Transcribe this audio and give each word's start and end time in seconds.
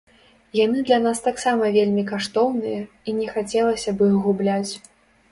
Яны 0.59 0.79
для 0.85 0.97
нас 1.01 1.17
таксама 1.25 1.67
вельмі 1.75 2.05
каштоўныя 2.11 2.79
і 3.11 3.15
не 3.19 3.27
хацелася 3.35 3.93
б 3.99 4.07
іх 4.13 4.17
губляць. 4.23 4.73